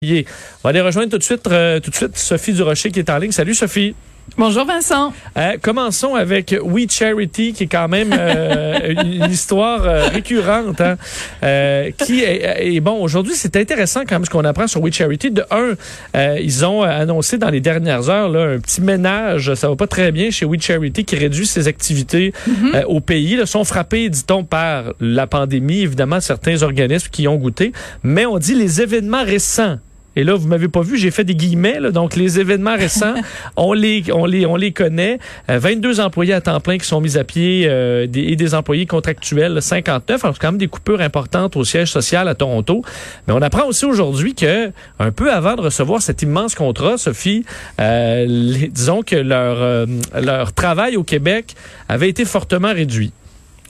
[0.00, 0.22] On
[0.62, 3.18] va aller rejoindre tout de suite, euh, tout de suite Sophie Durocher qui est en
[3.18, 3.32] ligne.
[3.32, 3.96] Salut Sophie.
[4.36, 5.12] Bonjour Vincent.
[5.36, 10.80] Euh, commençons avec We Charity, qui est quand même euh, une, histoire euh, récurrente.
[10.80, 10.98] Hein,
[11.42, 14.94] euh, qui est, et bon, aujourd'hui, c'est intéressant quand même ce qu'on apprend sur We
[14.94, 15.32] Charity.
[15.32, 15.72] De un,
[16.14, 19.52] euh, ils ont annoncé dans les dernières heures là, un petit ménage.
[19.54, 22.84] Ça va pas très bien chez We Charity qui réduit ses activités Mhm.
[22.86, 23.34] au pays.
[23.34, 25.80] Là, sont frappés, dit-on, par la pandémie.
[25.80, 27.72] Évidemment, certains organismes qui y ont goûté.
[28.04, 29.78] Mais on dit les événements récents
[30.18, 31.78] et là, vous m'avez pas vu, j'ai fait des guillemets.
[31.78, 31.92] là.
[31.92, 33.14] donc, les événements récents,
[33.56, 35.20] on les, on les, on les connaît.
[35.48, 38.54] Euh, 22 employés à temps plein qui sont mis à pied euh, des, et des
[38.54, 40.24] employés contractuels, là, 59.
[40.24, 42.82] Alors, c'est quand même des coupures importantes au siège social à Toronto.
[43.26, 47.44] Mais on apprend aussi aujourd'hui que, un peu avant de recevoir cet immense contrat, Sophie,
[47.80, 49.86] euh, les- disons que leur, euh,
[50.20, 51.54] leur travail au Québec
[51.88, 53.12] avait été fortement réduit.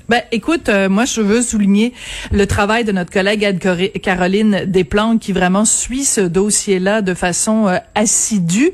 [0.08, 1.92] Ben, écoute, euh, moi, je veux souligner
[2.32, 7.76] le travail de notre collègue Anne-Caroline Desplanques qui vraiment suit ce dossier-là de façon euh,
[7.94, 8.70] assidue.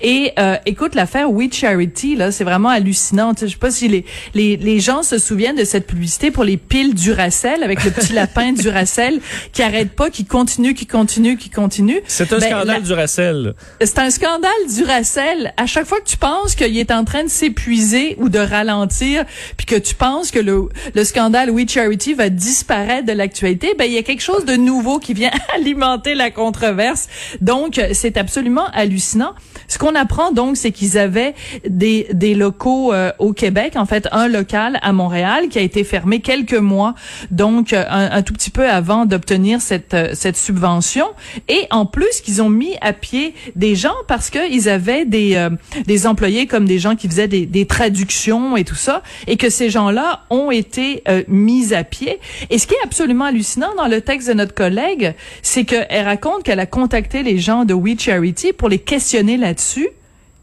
[0.00, 3.32] Et euh, écoute, l'affaire We Charity, là, c'est vraiment hallucinant.
[3.38, 6.56] Je sais pas si les, les, les gens se souviennent de cette publicité pour les
[6.56, 9.20] piles Duracell avec le petit lapin Duracell
[9.52, 12.00] qui arrête pas, qui continue, qui continue, qui continue.
[12.06, 13.54] C'est un Ben, scandale la- du Racel.
[13.82, 15.52] C'est un scandale Duracell.
[15.58, 19.24] À chaque fois que tu penses qu'il est en train de s'épuiser ou de ralentir,
[19.58, 23.84] puis que tu penses que le, le scandale We Charity va disparaître de l'actualité, ben
[23.84, 27.08] il y a quelque chose de nouveau qui vient alimenter la controverse.
[27.40, 29.34] Donc c'est absolument hallucinant.
[29.66, 31.34] Ce qu'on apprend donc, c'est qu'ils avaient
[31.68, 35.84] des, des locaux euh, au Québec, en fait un local à Montréal qui a été
[35.84, 36.94] fermé quelques mois,
[37.30, 41.06] donc euh, un, un tout petit peu avant d'obtenir cette euh, cette subvention.
[41.48, 45.36] Et en plus, qu'ils ont mis à pied des gens parce que ils avaient des
[45.36, 45.50] euh,
[45.86, 49.50] des employés comme des gens qui faisaient des, des traductions et tout ça, et que
[49.50, 50.67] ces gens-là ont été
[51.08, 52.18] euh, mis à pied.
[52.50, 56.42] Et ce qui est absolument hallucinant dans le texte de notre collègue, c'est qu'elle raconte
[56.42, 59.88] qu'elle a contacté les gens de We Charity pour les questionner là-dessus.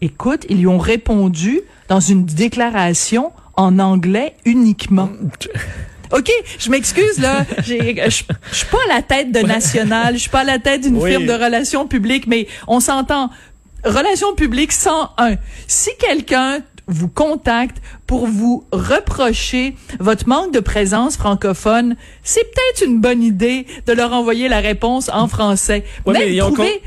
[0.01, 5.09] Écoute, ils lui ont répondu dans une déclaration en anglais uniquement.
[6.11, 7.73] OK, je m'excuse là, je
[8.05, 8.09] je
[8.55, 11.09] suis pas à la tête de National, je suis pas à la tête d'une Oui.
[11.09, 13.31] firme de relations publiques, mais on s'entend
[13.83, 15.35] relations publiques 101.
[15.67, 22.99] Si quelqu'un vous contacte pour vous reprocher votre manque de présence francophone, c'est peut-être une
[23.01, 25.83] bonne idée de leur envoyer la réponse en français.
[26.05, 26.81] Ouais, Même mais ils ont trouver-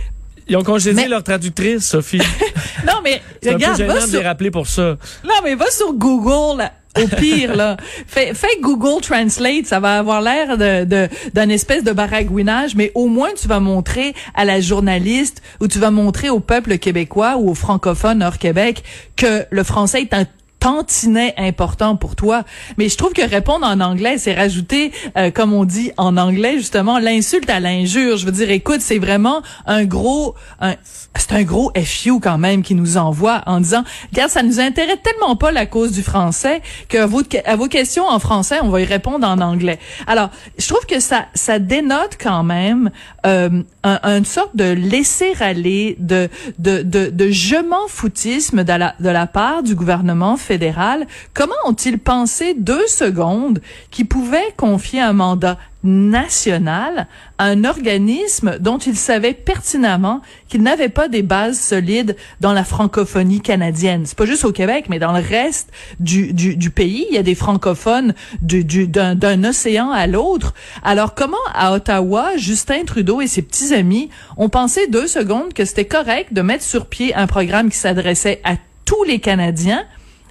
[0.50, 2.18] Ils ont congédié Mais- leur traductrice, Sophie.
[2.86, 4.96] Non, mais C'est un peu regarde, va de les rappeler pour ça.
[5.24, 6.62] Non, mais va sur Google,
[7.02, 7.76] au pire, là.
[8.06, 13.06] Fais, Google Translate, ça va avoir l'air de, de, d'un espèce de baragouinage, mais au
[13.06, 17.50] moins tu vas montrer à la journaliste ou tu vas montrer au peuple québécois ou
[17.50, 18.82] aux francophones hors Québec
[19.16, 20.24] que le français est un
[20.60, 22.44] tantinet important pour toi.
[22.76, 26.58] Mais je trouve que répondre en anglais, c'est rajouter, euh, comme on dit en anglais,
[26.58, 28.16] justement, l'insulte à l'injure.
[28.16, 30.74] Je veux dire, écoute, c'est vraiment un gros, un,
[31.16, 34.98] c'est un gros FU quand même qui nous envoie en disant, regarde, ça nous intéresse
[35.02, 38.68] tellement pas la cause du français que à vos, à vos questions en français, on
[38.68, 39.78] va y répondre en anglais.
[40.06, 42.90] Alors, je trouve que ça, ça dénote quand même
[43.26, 48.72] euh, un, une sorte de laisser aller, de, de, de, de je m'en foutisme de
[48.72, 51.06] la, de la part du gouvernement fédéral.
[51.34, 53.60] Comment ont-ils pensé deux secondes
[53.90, 60.88] qu'ils pouvaient confier un mandat national à un organisme dont ils savaient pertinemment qu'il n'avait
[60.88, 64.04] pas des bases solides dans la francophonie canadienne?
[64.06, 65.70] C'est pas juste au Québec, mais dans le reste
[66.00, 70.54] du, du, pays, il y a des francophones du, du, d'un, d'un océan à l'autre.
[70.82, 75.66] Alors comment à Ottawa, Justin Trudeau et ses petits amis ont pensé deux secondes que
[75.66, 78.54] c'était correct de mettre sur pied un programme qui s'adressait à
[78.86, 79.84] tous les Canadiens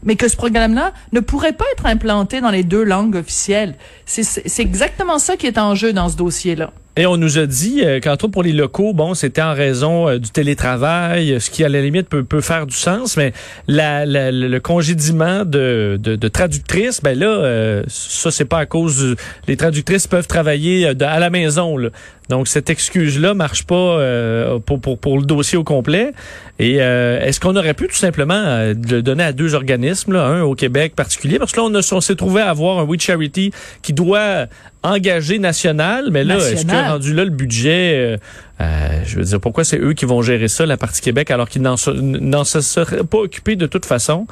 [0.04, 3.76] mais que ce programme-là ne pourrait pas être implanté dans les deux langues officielles.
[4.06, 6.72] C'est- exactement ça qui est en jeu dans ce dossier-là.
[7.00, 10.10] Et on nous a dit euh, qu'entre autres pour les locaux, bon, c'était en raison
[10.10, 13.34] euh, du télétravail, euh, ce qui à la limite peut, faire du sens, mais
[13.68, 19.16] le congédiement de, de, traductrices, ben là, euh, ça c'est pas à cause du,
[19.48, 21.90] les traductrices peuvent travailler euh, à la maison, là.
[22.30, 26.12] Donc cette excuse-là marche pas euh, pour, pour pour le dossier au complet.
[26.60, 30.26] Et euh, est-ce qu'on aurait pu tout simplement euh, le donner à deux organismes, là,
[30.26, 32.84] un au Québec particulier, parce que là on, a- on s'est trouvé à avoir un
[32.84, 33.52] We Charity
[33.82, 34.48] qui doit
[34.84, 38.18] engagé national, mais là, est-ce que rendu là le budget,
[38.60, 41.62] je veux dire, pourquoi c'est eux qui vont gérer ça, la partie Québec, alors qu'ils
[41.62, 44.28] n'en n'en se seraient pas occupés de toute façon?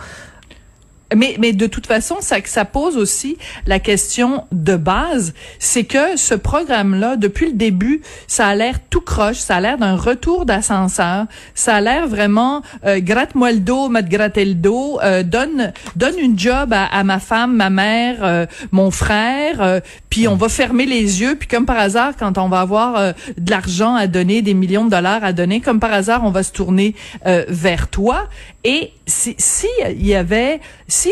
[1.15, 6.17] Mais, mais de toute façon, ça, ça pose aussi la question de base, c'est que
[6.17, 10.45] ce programme-là, depuis le début, ça a l'air tout croche, ça a l'air d'un retour
[10.45, 15.73] d'ascenseur, ça a l'air vraiment euh, gratte-moi le dos, m'a gratter le dos, euh, donne
[15.95, 19.79] donne une job à, à ma femme, ma mère, euh, mon frère, euh,
[20.09, 23.11] puis on va fermer les yeux, puis comme par hasard, quand on va avoir euh,
[23.37, 26.43] de l'argent à donner, des millions de dollars à donner, comme par hasard, on va
[26.43, 26.95] se tourner
[27.25, 28.27] euh, vers toi.
[28.63, 30.59] Et si, si il y avait,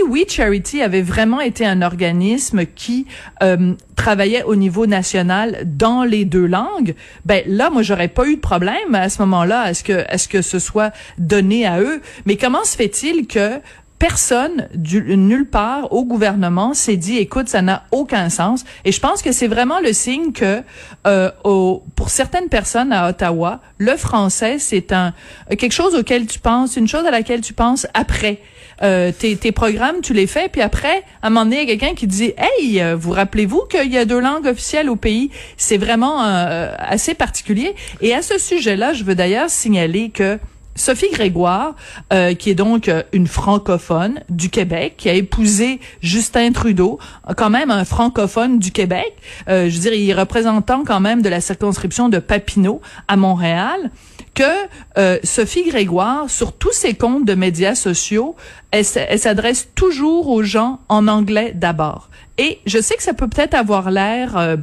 [0.02, 3.06] We Charity avait vraiment été un organisme qui
[3.42, 6.96] euh, travaillait au niveau national dans les deux langues,
[7.26, 10.18] ben là, moi, j'aurais pas eu de problème à ce moment-là, à ce que, à
[10.18, 12.02] ce que ce soit donné à eux?
[12.26, 13.60] Mais comment se fait-il que
[14.00, 18.66] personne du, nulle part au gouvernement s'est dit écoute ça n'a aucun sens?
[18.84, 20.62] Et je pense que c'est vraiment le signe que
[21.08, 25.14] euh, au, pour certaines personnes à Ottawa le français c'est un
[25.50, 28.42] quelque chose auquel tu penses une chose à laquelle tu penses après
[28.82, 31.72] euh, tes, tes programmes, tu les fais, puis après, à un moment donné, il y
[31.72, 34.96] a quelqu'un qui dit Hey, euh, vous rappelez-vous qu'il y a deux langues officielles au
[34.96, 35.30] pays?
[35.58, 37.76] C'est vraiment euh, assez particulier.
[38.02, 40.40] Et à ce sujet-là, je veux d'ailleurs signaler que
[40.76, 41.76] Sophie Grégoire,
[42.12, 47.00] euh, qui est donc euh, une francophone du Québec, qui a épousé Justin Trudeau,
[47.38, 49.16] quand même un francophone du Québec,
[49.50, 53.18] euh, je veux dire, il est représentant quand même de la circonscription de Papineau à
[53.18, 53.92] Montréal,
[54.34, 54.44] que
[54.98, 58.36] euh, Sophie Grégoire, sur tous ses comptes de médias sociaux,
[58.72, 62.10] elle, s'adresse toujours aux gens en anglais d'abord.
[62.38, 64.38] Et je sais que ça peut peut-être avoir l'air...
[64.38, 64.58] euh,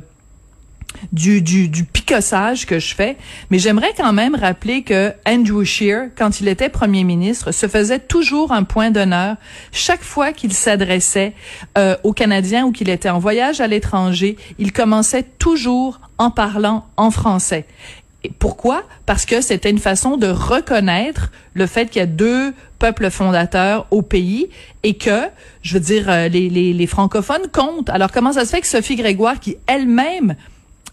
[1.12, 3.17] du, du, du picossage que je fais,
[3.50, 7.99] mais j'aimerais quand même rappeler que Andrew Scheer, quand il était premier ministre, se faisait
[7.99, 9.37] toujours un point d'honneur
[9.72, 11.32] chaque fois qu'il s'adressait
[11.78, 16.87] euh, aux Canadiens ou qu'il était en voyage à l'étranger, il commençait toujours en parlant
[16.96, 17.67] en français.
[18.22, 18.82] Et pourquoi?
[19.06, 23.87] Parce que c'était une façon de reconnaître le fait qu'il y a deux peuples fondateurs
[23.90, 24.49] au pays
[24.82, 25.22] et que,
[25.62, 27.88] je veux dire, euh, les, les, les francophones comptent.
[27.90, 30.34] Alors comment ça se fait que Sophie Grégoire, qui elle-même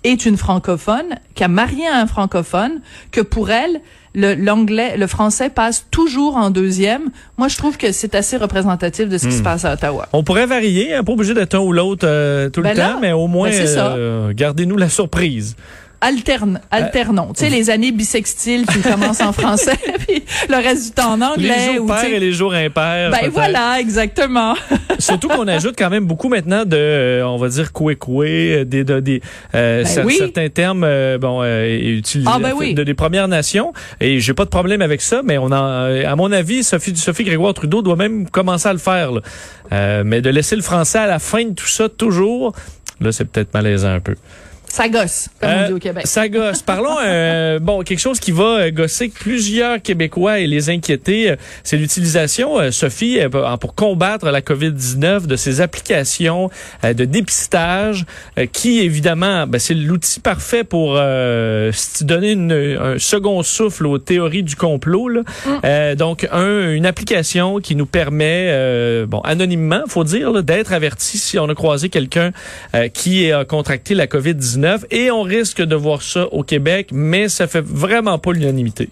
[0.04, 2.80] est une francophone, qui a marié un francophone,
[3.12, 3.82] que pour elle,
[4.16, 7.10] le- l'anglais, le, français passe toujours en deuxième?
[7.38, 10.08] Moi, je trouve que c'est assez représentatif de ce qui se passe à Ottawa.
[10.14, 12.90] On pourrait varier, hein, pas obligé d'être un ou l'autre euh, tout Ben le là,
[12.94, 13.96] temps, mais au moins, ben ça.
[13.96, 15.58] euh, gardez-nous la surprise.
[16.00, 17.34] Alterne, alternons.
[17.36, 19.78] tu sais, les années bissextiles, tu commences en français,
[20.08, 21.56] puis le reste du temps en anglais.
[21.72, 23.10] les jours pairs et les jours impairs.
[23.10, 24.54] Ben voilà, exactement.
[25.00, 29.00] Surtout qu'on ajoute quand même beaucoup maintenant de, euh, on va dire, coué-coué, des, de-
[29.00, 29.22] des
[29.56, 30.16] euh, Ben cer- oui.
[30.18, 31.66] certains termes, euh, bon, euh,
[31.98, 32.76] utilisés Ah, ben oui.
[32.76, 33.74] de des Premières Nations.
[34.00, 36.96] Et j'ai pas de problème avec ça, mais on en, euh, à mon avis, Sophie,
[36.96, 39.12] Sophie Grégoire Trudeau doit même commencer à le faire.
[39.14, 39.22] là.
[39.74, 42.54] Euh, mais de laisser le français à la fin de tout ça toujours,
[43.02, 44.16] là, c'est peut-être malaisant un peu.
[44.78, 46.06] Ça gosse, comme on Euh, dit au Québec.
[46.06, 46.62] Ça gosse.
[46.62, 51.36] Parlons, euh, bon, quelque chose qui va euh, gosser plusieurs Québécois et les inquiéter, euh,
[51.64, 53.28] c'est l'utilisation, euh, Sophie, euh,
[53.58, 56.52] pour- combattre la COVID-19, de ces applications
[56.84, 58.06] euh, de dépistage,
[58.38, 61.72] euh, qui évidemment, ben, c'est l'outil parfait pour euh,
[62.02, 65.10] donner une- un second souffle aux théories du complot.
[65.10, 65.22] là.
[65.66, 71.18] Euh, donc, un, une application qui nous permet, euh, bon, anonymement, faut dire, d'être averti
[71.18, 72.32] si on a croisé quelqu'un
[72.76, 77.30] euh, qui a contracté la COVID-19 et on risque de voir ça au Québec, mais
[77.30, 78.90] ça fait vraiment pas l'unanimité.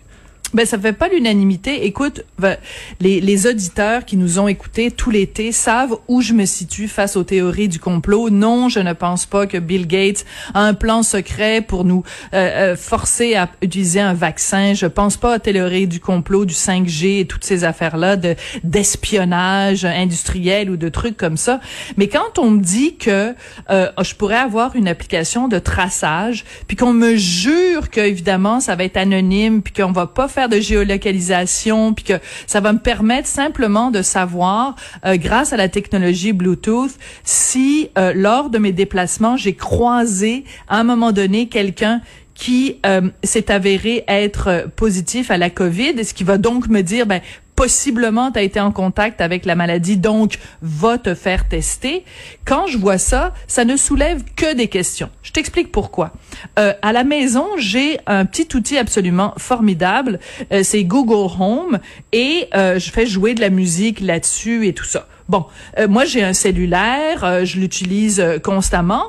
[0.54, 1.86] Ben, ça fait pas l'unanimité.
[1.86, 2.56] Écoute, va-
[3.02, 7.18] les, les auditeurs qui nous ont écoutés tout l'été savent où je me situe face
[7.18, 8.30] aux théories du complot.
[8.30, 10.24] Non, je ne pense pas que Bill Gates
[10.54, 14.74] a un plan secret pour nous euh, euh, forcer à utiliser un vaccin.
[14.74, 19.84] Je pense pas aux théories du complot, du 5G et toutes ces affaires-là de d'espionnage
[19.86, 21.60] industriel ou de trucs comme ça.
[21.98, 23.34] Mais quand on me dit que
[23.70, 28.76] euh, je pourrais avoir une application de traçage, puis qu'on me jure que évidemment ça
[28.76, 32.14] va être anonyme, puis qu'on va pas faire de géolocalisation, puis que
[32.46, 34.76] ça va me permettre simplement de savoir,
[35.06, 36.92] euh, grâce à la technologie Bluetooth,
[37.24, 42.02] si euh, lors de mes déplacements j'ai croisé à un moment donné quelqu'un
[42.36, 46.82] qui euh, s'est avéré être euh, positif à la COVID, ce qui va donc me
[46.82, 47.22] dire, ben,
[47.56, 52.04] possiblement tu as été en contact avec la maladie, donc va te faire tester.
[52.46, 55.10] Quand je vois ça, ça ne soulève que des questions.
[55.24, 56.12] Je t'explique pourquoi.
[56.60, 60.20] Euh, à la maison, j'ai un petit outil absolument formidable.
[60.52, 61.80] Euh, c'est Google Home
[62.12, 65.08] et euh, je fais jouer de la musique là-dessus et tout ça.
[65.28, 65.48] Bon,
[65.80, 69.06] euh, moi j'ai un cellulaire, euh, je l'utilise euh, constamment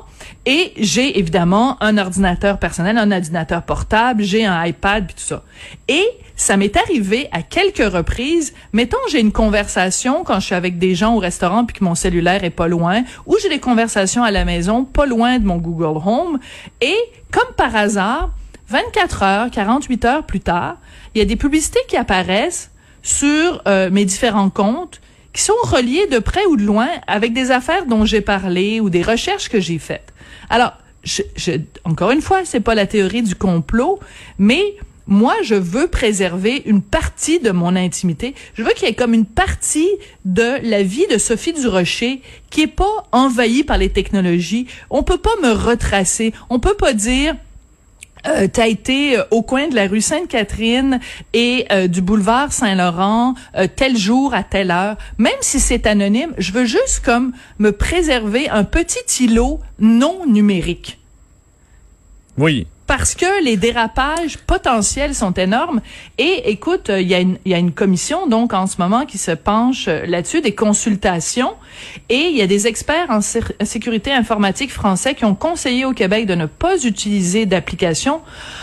[0.47, 5.43] Et j'ai évidemment un ordinateur personnel, un ordinateur portable, j'ai un iPad puis tout ça.
[5.87, 6.03] Et
[6.37, 8.53] ça m'est arrivé à quelques reprises.
[8.71, 11.95] Mettons, j'ai une conversation quand je suis avec des gens au restaurant puis que mon
[11.95, 15.57] cellulaire est pas loin, ou j'ai des conversations à la maison pas loin de mon
[15.57, 16.39] Google Home.
[16.79, 16.95] Et
[17.31, 18.29] comme par hasard,
[18.69, 20.77] 24 heures, 48 heures plus tard,
[21.15, 25.01] il y a des publicités qui apparaissent sur euh, mes différents comptes
[25.33, 28.89] qui sont reliés de près ou de loin avec des affaires dont j'ai parlé ou
[28.89, 30.13] des recherches que j'ai faites.
[30.49, 31.53] Alors, je, je,
[31.83, 33.99] encore une fois, c'est pas la théorie du complot,
[34.37, 34.75] mais
[35.07, 38.35] moi, je veux préserver une partie de mon intimité.
[38.55, 39.89] Je veux qu'il y ait comme une partie
[40.25, 44.67] de la vie de Sophie Durocher qui est pas envahie par les technologies.
[44.89, 46.33] On peut pas me retracer.
[46.49, 47.35] On peut pas dire
[48.27, 50.99] euh, t'as été euh, au coin de la rue Sainte-Catherine
[51.33, 54.97] et euh, du boulevard Saint-Laurent euh, tel jour à telle heure.
[55.17, 60.99] Même si c'est anonyme, je veux juste comme me préserver un petit îlot non numérique.
[62.37, 65.81] Oui parce que les dérapages potentiels sont énormes.
[66.17, 69.17] Et écoute, il y, a une, y a une commission donc en ce moment qui
[69.17, 71.53] se penche euh, là-dessus, des consultations,
[72.09, 76.25] et il y a des experts en sécurité informatique français qui ont conseillé au Québec
[76.25, 78.21] de ne pas utiliser d'application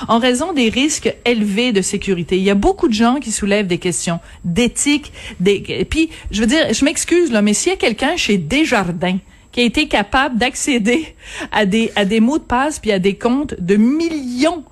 [0.09, 2.37] en raison des risques élevés de sécurité.
[2.38, 5.62] Il y a beaucoup de gens qui soulèvent des questions d'éthique, des...
[5.69, 9.19] et puis je veux dire, je m'excuse mais s'il y a quelqu'un chez Desjardins
[9.54, 11.14] qui a été capable d'accéder
[11.52, 14.64] à des, mots de passe puis à des comptes de millions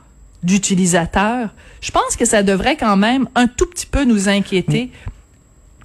[0.43, 4.91] d'utilisateurs, je pense que ça devrait quand même un tout petit peu nous inquiéter.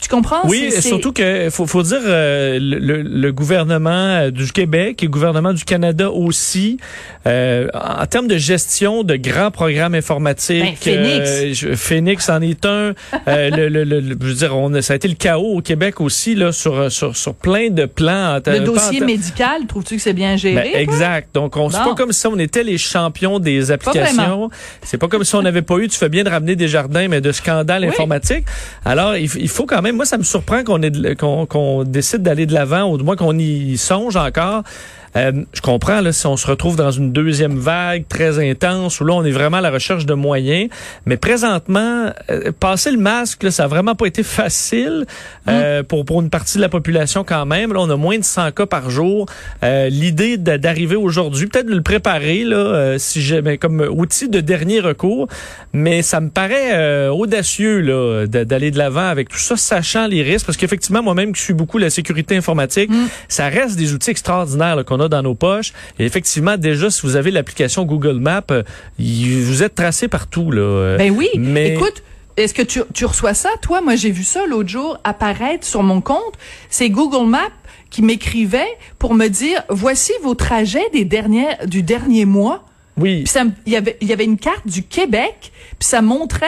[0.01, 0.41] Tu comprends?
[0.45, 5.11] Oui, surtout que faut, faut dire euh, le, le, gouvernement euh, du Québec et le
[5.11, 6.77] gouvernement du Canada aussi,
[7.25, 10.63] euh, en termes de gestion de grands programmes informatiques.
[10.63, 11.63] Ben, Phoenix.
[11.63, 12.93] Euh, Phoenix en est un.
[13.27, 16.35] le, le, le, je veux dire, on, ça a été le chaos au Québec aussi
[16.35, 18.39] là sur sur, sur plein de plans.
[18.45, 20.71] Le dossier médical, trouves-tu que c'est bien géré?
[20.73, 21.33] Ben, exact.
[21.33, 24.49] Donc on c'est pas comme si on était les champions des applications.
[24.83, 25.87] C'est pas comme si on n'avait pas eu.
[25.87, 28.45] Tu fais bien de ramener des jardins, mais de scandales informatiques.
[28.85, 32.91] Alors il, il faut quand même moi, ça me surprend qu'on décide d'aller de l'avant,
[32.91, 34.63] ou du moins qu'on y songe encore.
[35.17, 39.05] Euh, je comprends là, si on se retrouve dans une deuxième vague très intense où
[39.05, 40.69] là on est vraiment à la recherche de moyens,
[41.05, 45.05] mais présentement euh, passer le masque là, ça a vraiment pas été facile
[45.47, 45.86] euh, mm.
[45.86, 47.74] pour pour une partie de la population quand même.
[47.74, 49.25] Là on a moins de 100 cas par jour.
[49.63, 55.27] L'idée d'arriver aujourd'hui, peut-être de le préparer là, si jamais comme outil de dernier recours,
[55.74, 60.45] mais ça me paraît audacieux là d'aller de l'avant avec tout ça, sachant les risques,
[60.45, 63.07] parce qu'effectivement moi-même qui suis beaucoup la sécurité informatique, mm.
[63.27, 65.73] ça reste des outils extraordinaires qu'on a dans nos poches.
[65.99, 68.63] Et effectivement, déjà, si vous avez l'application Google Maps, euh,
[68.99, 70.51] vous êtes tracé partout.
[70.51, 70.61] Là.
[70.61, 71.29] Euh, ben oui.
[71.35, 71.73] Mais...
[71.73, 72.03] Écoute,
[72.37, 73.81] est-ce que tu, tu reçois ça, toi?
[73.81, 76.35] Moi, j'ai vu ça l'autre jour apparaître sur mon compte.
[76.69, 77.49] C'est Google Maps
[77.89, 82.65] qui m'écrivait pour me dire, voici vos trajets des dernières, du dernier mois.
[82.97, 83.23] Oui.
[83.23, 86.47] Puis il y avait, il y avait une carte du Québec, puis ça montrait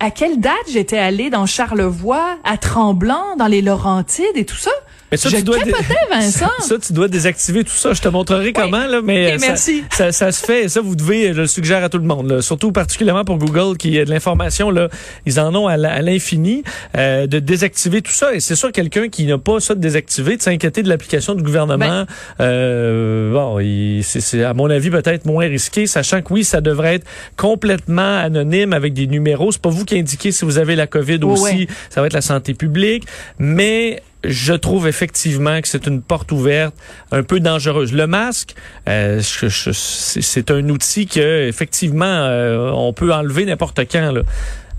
[0.00, 4.70] à quelle date j'étais allée dans Charlevoix, à Tremblant, dans les Laurentides et tout ça.
[5.10, 5.58] Mais ça, je tu dois
[6.10, 6.46] Vincent.
[6.60, 7.92] Ça, tu dois désactiver tout ça.
[7.92, 9.56] Je te montrerai comment, là, mais ça,
[9.90, 10.68] Ça, ça, se fait.
[10.68, 13.76] ça, vous devez, je le suggère à tout le monde, là, surtout particulièrement pour Google,
[13.76, 14.88] qui a de l'information, là,
[15.26, 16.62] ils en ont à l'infini,
[16.96, 18.34] euh, de désactiver tout ça.
[18.34, 21.42] Et c'est sûr, quelqu'un qui n'a pas ça de désactiver, de s'inquiéter de l'application du
[21.42, 22.06] gouvernement, ben.
[22.40, 23.58] euh, bon,
[24.02, 28.72] c'est à mon avis peut-être moins risqué, sachant que oui, ça devrait être complètement anonyme
[28.72, 29.52] avec des numéros.
[29.52, 31.68] C'est pas vous qui indiquez si vous avez la COVID aussi.
[31.88, 33.04] Ça va être la santé publique.
[33.38, 36.74] Mais je trouve effectivement que c'est une porte ouverte
[37.10, 37.92] un peu dangereuse.
[37.92, 38.54] Le masque,
[38.88, 44.14] euh, c'est un outil que effectivement euh, on peut enlever n'importe quand.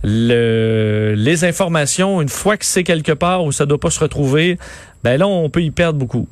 [0.04, 4.58] Les informations, une fois que c'est quelque part où ça doit pas se retrouver,
[5.04, 6.28] ben là on peut y perdre beaucoup.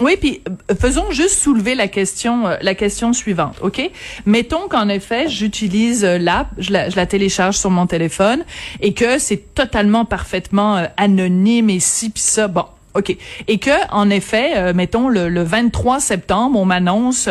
[0.00, 3.90] Oui, puis euh, faisons juste soulever la question, euh, la question suivante, ok?
[4.24, 8.42] Mettons qu'en effet, j'utilise euh, l'app, je la, télécharge sur mon téléphone
[8.80, 12.64] et que c'est totalement parfaitement anonyme et si puis ça, bon.
[12.94, 13.16] OK.
[13.48, 17.26] Et que, en effet, mettons, le, le, 23 septembre, on m'annonce,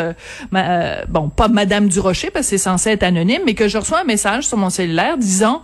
[0.51, 4.03] bon, pas Madame Durocher, parce que c'est censé être anonyme, mais que je reçois un
[4.03, 5.61] message sur mon cellulaire disant,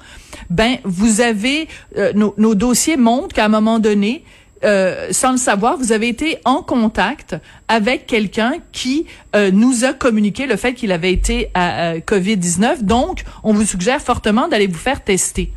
[0.52, 1.68] ben, vous avez,
[2.14, 4.24] nos, nos dossiers montrent qu'à un moment donné,
[4.64, 7.36] euh, sans le savoir, vous avez été en contact
[7.68, 12.84] avec quelqu'un qui euh, nous a communiqué le fait qu'il avait été à, COVID-19.
[12.84, 15.52] Donc, on vous suggère fortement d'aller vous faire tester.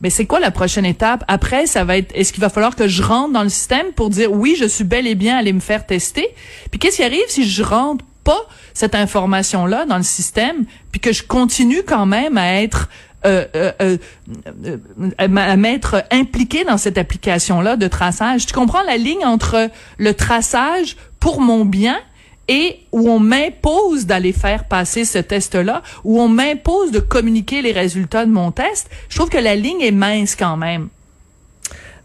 [0.00, 1.24] Mais c'est quoi la prochaine étape?
[1.26, 4.10] Après, ça va être, est-ce qu'il va falloir que je rentre dans le système pour
[4.10, 6.28] dire oui, je suis bel et bien allé me faire tester?
[6.70, 11.12] Puis qu'est-ce qui arrive si je rentre pas cette information-là dans le système, puis que
[11.12, 12.88] je continue quand même à être
[13.26, 14.78] euh, euh, euh,
[15.18, 18.46] à m'être impliqué dans cette application-là de traçage.
[18.46, 21.98] Tu comprends la ligne entre le traçage pour mon bien
[22.46, 27.72] et où on m'impose d'aller faire passer ce test-là, où on m'impose de communiquer les
[27.72, 30.88] résultats de mon test, je trouve que la ligne est mince quand même.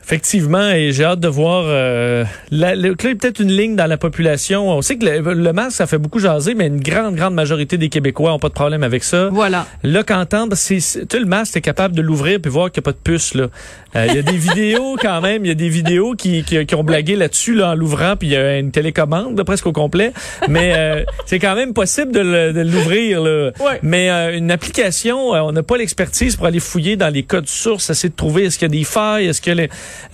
[0.03, 1.63] Effectivement, et j'ai hâte de voir.
[1.65, 4.69] Euh, la, le, peut-être une ligne dans la population.
[4.69, 7.87] On sait que le, masque, ça fait beaucoup jaser, mais une grande, grande majorité des
[7.87, 9.29] Québécois ont pas de problème avec ça.
[9.31, 9.65] Voilà.
[9.81, 12.87] Là, qu'entendre, c'est, tu le masque, t'es capable de l'ouvrir puis voir qu'il n'y a
[12.87, 13.47] pas de puce là.
[13.95, 16.65] Euh, il y a des vidéos quand même, il y a des vidéos qui, qui,
[16.65, 19.71] qui ont blagué là-dessus là, en l'ouvrant, puis il y a une télécommande presque au
[19.71, 20.11] complet.
[20.49, 23.21] Mais euh, c'est quand même possible de, l'ouvrir.
[23.21, 23.51] Là.
[23.61, 23.79] Ouais.
[23.83, 27.89] Mais euh, une application, on n'a pas l'expertise pour aller fouiller dans les codes sources,
[27.89, 29.69] essayer de trouver est-ce qu'il y a des failles, est-ce que les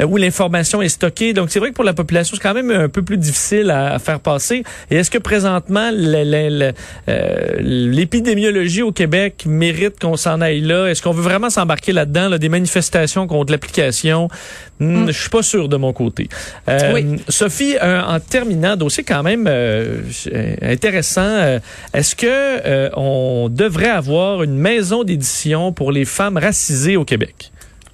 [0.06, 1.34] où l'information est stockée.
[1.34, 4.00] Donc, c'est vrai que pour la population, c'est quand même un peu plus difficile à,
[4.00, 4.64] faire passer.
[4.92, 6.72] Et est-ce que présentement, euh,
[7.60, 10.88] l'épidémiologie au Québec mérite qu'on s'en aille là?
[10.88, 14.30] Est-ce qu'on veut vraiment s'embarquer là-dedans, là, des manifestations contre l'application?
[14.80, 15.08] Hmm, mm.
[15.08, 16.30] Je suis pas sûr de mon côté.
[16.68, 19.48] Euh, Sophie, en terminant, dossier quand même
[20.62, 21.60] intéressant.
[21.94, 27.52] Est-ce que on devrait avoir une maison d'édition pour les femmes racisées au Québec?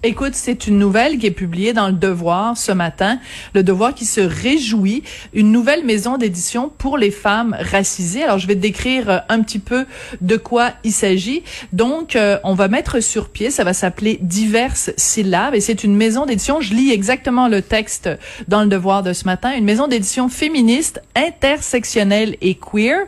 [0.08, 3.18] Écoute, c'est une nouvelle qui est publiée dans le Devoir ce matin.
[3.56, 5.02] Le Devoir qui se réjouit.
[5.34, 8.24] Une nouvelle maison d'édition pour les femmes racisées.
[8.24, 9.88] Alors, je vais te décrire euh, un petit peu
[10.22, 11.42] de quoi il s'agit.
[11.74, 15.96] Donc, euh, on va mettre sur pied, ça va s'appeler Diverses syllabes et c'est une
[15.96, 16.62] maison d'édition.
[16.62, 18.08] Je lis exactement le texte
[18.48, 19.54] dans le Devoir de ce matin.
[19.58, 23.08] Une maison d'édition féministe, intersectionnelle et queer.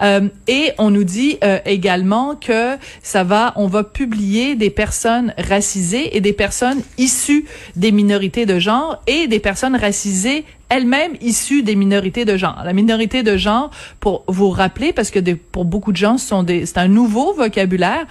[0.00, 6.16] Euh, et on nous dit également que ça va, on va publier des personnes racisées
[6.16, 7.44] et des personnes issues
[7.76, 12.60] des minorités de genre et des personnes racisées elles-mêmes issues des minorités de genre.
[12.64, 16.88] La minorité de genre, pour vous rappeler, parce que pour beaucoup de gens, c'est un
[16.88, 18.06] nouveau vocabulaire.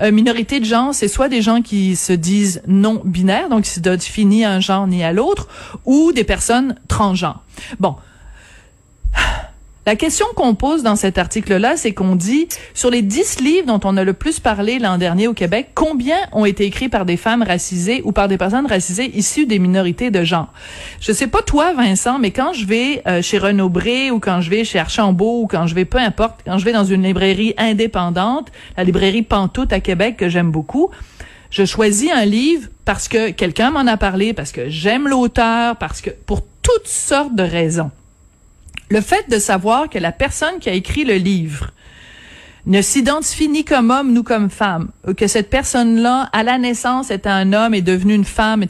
[0.00, 3.70] Euh, minorité de genre, c'est soit des gens qui se disent non binaires, donc qui
[3.70, 5.48] se définissent ni à un genre ni à l'autre,
[5.84, 7.42] ou des personnes transgenres.
[7.80, 7.96] Bon,
[9.84, 13.80] la question qu'on pose dans cet article-là, c'est qu'on dit, sur les dix livres dont
[13.82, 17.16] on a le plus parlé l'an dernier au Québec, combien ont été écrits par des
[17.16, 20.52] femmes racisées ou par des personnes racisées issues des minorités de genre?
[21.00, 24.40] Je sais pas toi, Vincent, mais quand je vais euh, chez Renaud Bré ou quand
[24.40, 27.02] je vais chez Archambault ou quand je vais, peu importe, quand je vais dans une
[27.02, 30.90] librairie indépendante, la librairie Pantoute à Québec que j'aime beaucoup,
[31.50, 36.00] je choisis un livre parce que quelqu'un m'en a parlé, parce que j'aime l'auteur, parce
[36.00, 37.90] que pour toutes sortes de raisons
[38.92, 41.70] le fait de savoir que la personne qui a écrit le livre
[42.66, 47.30] ne s'identifie ni comme homme ni comme femme, que cette personne-là, à la naissance, était
[47.30, 48.66] un homme et devenue une femme,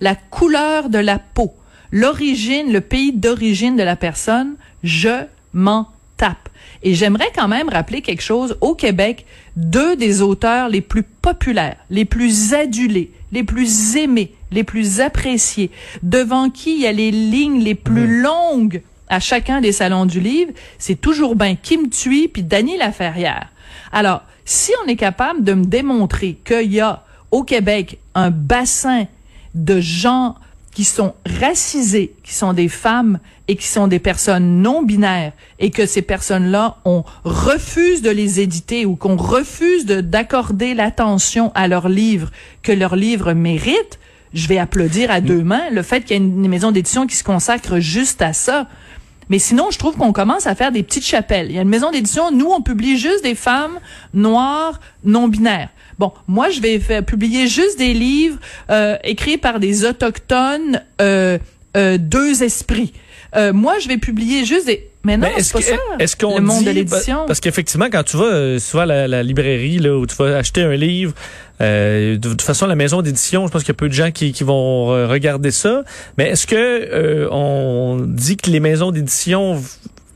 [0.00, 1.54] la couleur de la peau,
[1.92, 6.48] l'origine, le pays d'origine de la personne, je m'en tape.
[6.82, 8.56] Et j'aimerais quand même rappeler quelque chose.
[8.62, 14.64] Au Québec, deux des auteurs les plus populaires, les plus adulés, les plus aimés, les
[14.64, 15.70] plus appréciés,
[16.02, 20.20] devant qui il y a les lignes les plus longues à chacun des salons du
[20.20, 23.48] livre, c'est toujours bien Kim Thuy puis Dany Laferrière.
[23.92, 29.06] Alors, si on est capable de me démontrer qu'il y a au Québec un bassin
[29.54, 30.36] de gens
[30.76, 35.70] qui sont racisés, qui sont des femmes et qui sont des personnes non binaires et
[35.70, 41.88] que ces personnes-là, on refuse de les éditer ou qu'on refuse d'accorder l'attention à leurs
[41.88, 42.30] livres
[42.62, 43.98] que leurs livres méritent,
[44.36, 47.16] je vais applaudir à deux mains le fait qu'il y ait une maison d'édition qui
[47.16, 48.68] se consacre juste à ça.
[49.28, 51.46] Mais sinon, je trouve qu'on commence à faire des petites chapelles.
[51.48, 53.80] Il y a une maison d'édition, nous, on publie juste des femmes
[54.14, 55.70] noires, non binaires.
[55.98, 58.38] Bon, moi, je vais faire, publier juste des livres
[58.70, 61.38] euh, écrits par des autochtones, euh,
[61.76, 62.92] euh, deux esprits.
[63.34, 64.88] Euh, moi, je vais publier juste des...
[65.06, 65.76] Mais non, c'est pas ça.
[66.00, 67.26] Est-ce qu'on le monde de l'édition.
[67.26, 70.36] Parce qu'effectivement, quand tu vas euh, souvent à la, la, librairie là, où tu vas
[70.36, 71.12] acheter un livre,
[71.60, 74.10] euh, de toute façon, la maison d'édition, je pense qu'il y a peu de gens
[74.10, 75.84] qui, qui vont regarder ça.
[76.18, 79.62] Mais est-ce que euh, on dit que les maisons d'édition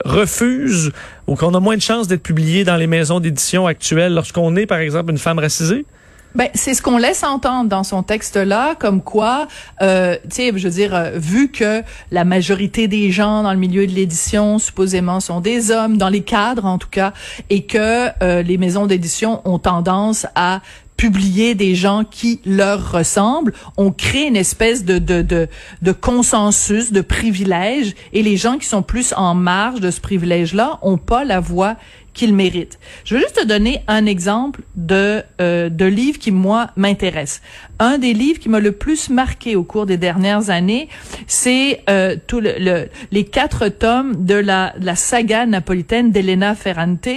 [0.05, 0.91] refusent
[1.29, 4.67] ou qu'on a moins de chances d'être publié dans les maisons d'édition actuelles lorsqu'on est,
[4.67, 5.87] par exemple, une femme racisée?
[6.37, 9.49] Ben, c'est ce qu'on laisse entendre dans son texte-là, comme quoi,
[9.83, 13.59] euh, tu sais, je veux dire, euh, vu que la majorité des gens dans le
[13.59, 17.13] milieu de l'édition, supposément, sont des hommes, dans les cadres en tout cas,
[17.49, 20.61] et que euh, les maisons d'édition ont tendance à
[20.97, 23.55] publier des gens qui leur ressemblent.
[23.79, 25.49] On crée une espèce de, de, de,
[25.81, 30.79] de consensus, de privilège, et les gens qui sont plus en marge de ce privilège-là
[30.83, 31.77] ont pas la voix
[32.15, 32.79] qu'ils méritent.
[33.05, 37.41] Je veux juste te donner un exemple de, euh, de livre qui, moi, m'intéresse.
[37.79, 40.89] Un des livres qui m'a le plus marqué au cours des dernières années,
[41.27, 47.09] c'est euh, tout le, les quatre tomes de la, la saga napolitaine d'Elena Ferrante,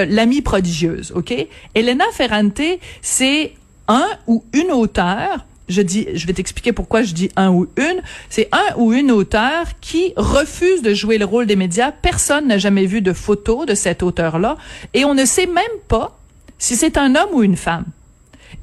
[0.00, 1.34] euh, L'amie prodigieuse, OK?
[1.74, 2.62] Elena Ferrante,
[3.02, 3.52] c'est
[3.88, 8.02] un ou une auteure je dis, je vais t'expliquer pourquoi je dis un ou une.
[8.28, 11.92] C'est un ou une auteur qui refuse de jouer le rôle des médias.
[11.92, 14.56] Personne n'a jamais vu de photo de cet auteur-là.
[14.94, 16.18] Et on ne sait même pas
[16.58, 17.86] si c'est un homme ou une femme.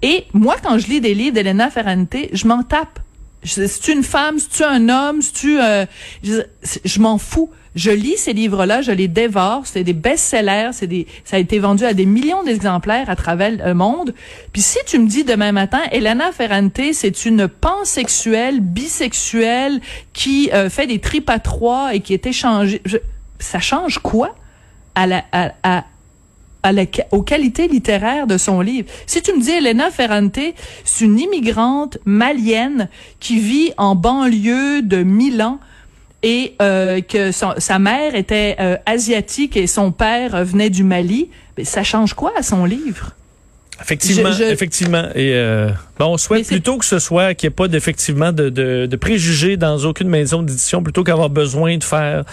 [0.01, 2.99] Et moi, quand je lis des livres d'Elena Ferrante, je m'en tape.
[3.43, 5.85] Tu une femme, tu un homme, si tu, euh,
[6.23, 7.49] je m'en fous.
[7.75, 9.61] Je lis ces livres-là, je les dévore.
[9.65, 14.13] C'est des best-sellers, ça a été vendu à des millions d'exemplaires à travers le monde.
[14.51, 19.81] Puis si tu me dis demain matin, Elena Ferrante, c'est une pansexuelle, bisexuelle,
[20.13, 22.81] qui euh, fait des tripes à trois et qui est échangée,
[23.39, 24.35] ça change quoi
[27.11, 28.89] aux qualités littéraires de son livre?
[29.05, 30.39] Si tu me dis Elena Ferrante,
[30.83, 35.59] c'est une immigrante malienne qui vit en banlieue de Milan
[36.23, 41.29] et euh, que son- sa mère était euh, asiatique et son père venait du Mali,
[41.63, 43.11] ça change quoi à son livre?
[43.81, 45.05] Effectivement, Je- je- effectivement.
[45.15, 48.49] Et euh, bon, on souhaite plutôt que ce soit qu'il n'y ait pas d'effectivement de,
[48.49, 52.25] de, de préjugés dans aucune maison d'édition, plutôt qu'avoir besoin de faire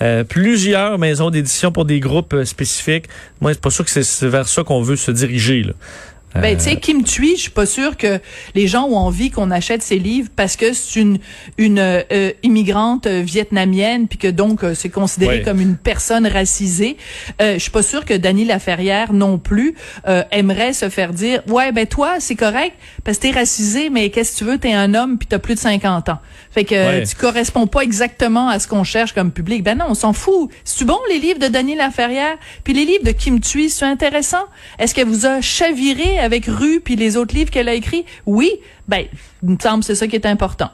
[0.00, 3.04] euh, plusieurs maisons d'édition pour des groupes euh, spécifiques.
[3.42, 5.62] Moi, c'est pas sûr que c'est- c'est vers ça qu'on veut se diriger.
[5.62, 5.72] Là.
[6.40, 8.18] Ben, tu sais, Kim Thuy, je suis pas sûre que
[8.54, 11.18] les gens ont envie qu'on achète ses livres parce que c'est une
[11.58, 15.42] une euh, immigrante euh, vietnamienne puis que donc euh, c'est considéré Ouais.
[15.42, 16.96] comme une personne racisée.
[17.40, 19.74] Euh, je suis pas sûre que Dany Laferrière non plus
[20.08, 24.10] euh, aimerait se faire dire ouais ben toi c'est correct parce que t'es racisé mais
[24.10, 26.18] qu'est-ce que tu veux t'es un homme puis t'as plus de 50 ans.
[26.50, 27.06] Fait que euh, Ouais.
[27.06, 29.62] tu corresponds pas exactement à ce qu'on cherche comme public.
[29.62, 30.50] Ben non, on s'en fout.
[30.64, 32.36] C'est bon les livres de Dany Laferrière?
[32.64, 34.44] Puis les livres de Kim Thuy, c'est intéressant?
[34.78, 38.04] Est-ce qu'elle vous a chaviré avec Rue puis les autres livres qu'elle a écrits?
[38.26, 38.50] Oui.
[38.88, 39.04] Ben,
[39.42, 40.70] il me semble que c'est ça qui est important.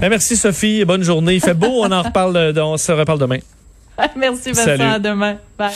[0.00, 1.34] Ben, merci Sophie, bonne journée.
[1.34, 3.38] Il fait beau, on en reparle, euh, on se reparle demain.
[4.16, 4.82] Merci Vincent, Salut.
[4.82, 5.38] à demain.
[5.56, 5.70] Bye.